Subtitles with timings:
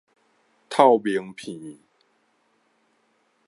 [0.67, 1.77] 透明片